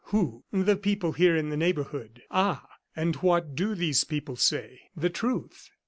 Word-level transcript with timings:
Who?" 0.05 0.45
"The 0.51 0.77
people 0.77 1.11
here 1.11 1.37
in 1.37 1.49
the 1.51 1.55
neighborhood." 1.57 2.23
"Ah! 2.31 2.67
And 2.95 3.17
what 3.17 3.53
do 3.55 3.75
these 3.75 4.03
people 4.03 4.35
say?" 4.35 4.79
"The 4.95 5.11
truth. 5.11 5.69